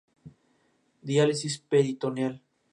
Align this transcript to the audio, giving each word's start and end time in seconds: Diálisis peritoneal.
Diálisis 1.11 1.59
peritoneal. 1.69 2.35